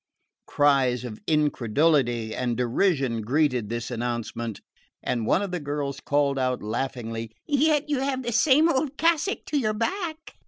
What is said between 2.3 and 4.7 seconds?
and derision greeted this announcement,